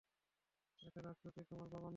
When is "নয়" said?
1.79-1.89